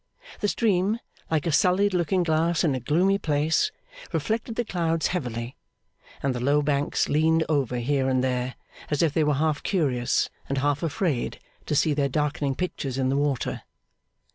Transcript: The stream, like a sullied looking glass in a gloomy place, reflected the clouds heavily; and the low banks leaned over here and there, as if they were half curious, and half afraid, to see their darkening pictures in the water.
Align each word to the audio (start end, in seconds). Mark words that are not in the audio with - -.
The 0.39 0.47
stream, 0.47 0.97
like 1.29 1.45
a 1.45 1.51
sullied 1.51 1.93
looking 1.93 2.23
glass 2.23 2.63
in 2.63 2.73
a 2.73 2.79
gloomy 2.79 3.19
place, 3.19 3.71
reflected 4.11 4.55
the 4.55 4.65
clouds 4.65 5.09
heavily; 5.13 5.55
and 6.23 6.33
the 6.33 6.39
low 6.39 6.63
banks 6.63 7.07
leaned 7.07 7.43
over 7.47 7.77
here 7.77 8.09
and 8.09 8.23
there, 8.23 8.55
as 8.89 9.03
if 9.03 9.13
they 9.13 9.23
were 9.23 9.35
half 9.35 9.61
curious, 9.61 10.31
and 10.49 10.57
half 10.57 10.81
afraid, 10.81 11.39
to 11.67 11.75
see 11.75 11.93
their 11.93 12.09
darkening 12.09 12.55
pictures 12.55 12.97
in 12.97 13.09
the 13.09 13.15
water. 13.15 13.61